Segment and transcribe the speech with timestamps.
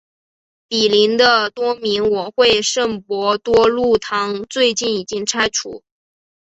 [0.67, 5.83] 毗邻的多明我会圣伯多禄堂最近已经拆除。